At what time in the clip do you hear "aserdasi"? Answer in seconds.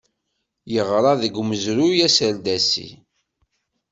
2.07-2.89